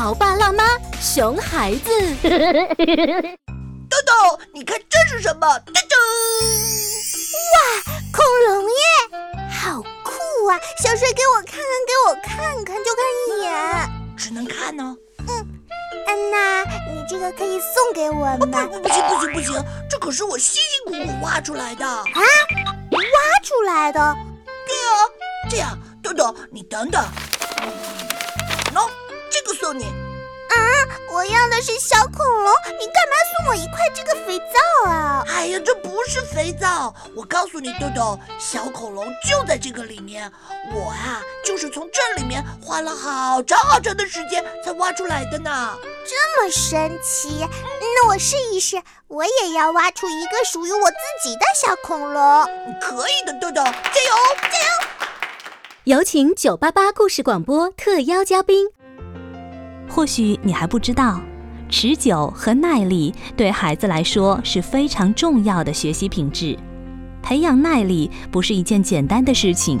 [0.00, 0.64] 潮爸辣妈
[0.98, 1.90] 熊孩子。
[2.24, 2.32] 豆
[4.06, 5.46] 豆，你看这是什么？
[5.46, 5.94] 噔噔！
[7.52, 7.60] 哇，
[8.10, 8.74] 恐龙耶，
[9.50, 10.58] 好酷啊！
[10.82, 13.52] 小帅，给我看看，给我看看，就看一眼。
[14.16, 14.96] 只能看呢。
[15.18, 15.46] 嗯，
[16.06, 18.66] 安娜，你这个可以送给我吗？
[18.72, 21.86] 不，不不行，不行，不行，这可是我辛辛苦苦挖出来的。
[21.86, 24.16] 啊，挖出来的？
[24.66, 24.96] 对啊，
[25.50, 27.04] 这样，豆豆，你等等。
[28.72, 28.88] 喏，这个
[29.60, 29.84] 送你。
[29.84, 30.56] 啊！
[31.12, 35.24] 我要的是小恐龙，你干嘛送我一块这个肥皂啊？
[35.28, 40.30] 哎呀，这不是肥皂，我告诉你，豆豆，小恐龙就在这个里面。
[40.74, 45.78] 我啊，就是从这里面花了好长好长的时间才挖出来的呢。
[46.04, 47.46] 这么神奇，
[47.78, 52.44] 那我试一试，我也要挖出一个属于我自己的小恐龙。
[52.80, 54.14] 可以的，豆豆，加油，
[54.50, 54.88] 加油！
[55.84, 58.66] 有请九八八故事广播特邀嘉宾。
[59.90, 61.20] 或许你还不知道，
[61.68, 66.56] 持久和耐力对孩子来说是非常重要的学习品质。
[67.20, 69.78] 培养耐力不是一件简单的事情。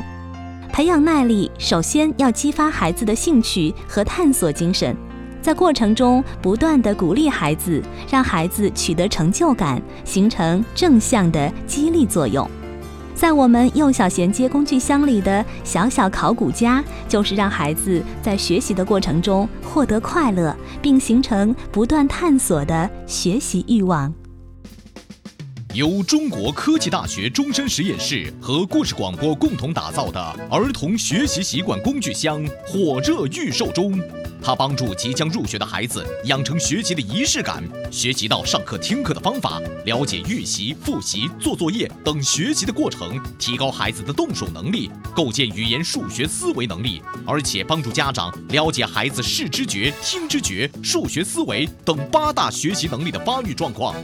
[0.72, 4.96] 培养耐力，首先要激发孩子的兴趣和探索精神，
[5.40, 12.48] 在过程中不断地鼓励孩子，让孩子取得成就感，形成正向的激励作用。
[13.14, 24.12] 在我们幼小衔接工具箱里的小小考古家，就是让孩子在学习的过程中获得快乐，并形成不断探索的学习欲望。
[25.72, 33.96] 由中国科技大学终身实验室和故事广播共同打造的儿童学习习惯工具箱火热预售中。
[34.42, 53.94] 它帮助即将入学的孩子养成学习的仪式感，学习到上课听课的方法，了解预习、复习、做作业等学习的过程，提高孩子的动手能力，构建语言、数学思维能力，而且帮助家长了解孩子视知觉、听知觉、数学思维等八大学习能力的发育状况。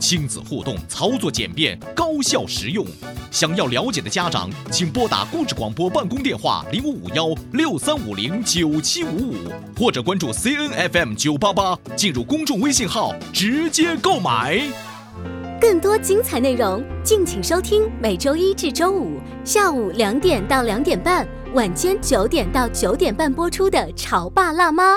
[0.00, 2.86] 亲子互动，操作简便，高效实用。
[3.32, 9.34] 想要了解的家长，请拨打故事广播办公电话零五五幺六三五零九七五五。
[9.74, 14.60] 或者关注 C N F M 九八八，进入公众微信号直接购买。
[15.58, 24.96] 更多精彩内容，敬请收听每周一至周五下午两点到两点半，晚间九点到九点半播出的《潮爸辣妈》。